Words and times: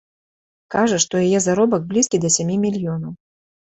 Кажа, 0.75 0.97
што 1.03 1.21
яе 1.27 1.39
заробак 1.47 1.81
блізкі 1.91 2.17
да 2.25 2.29
сямі 2.39 2.55
мільёнаў. 2.67 3.11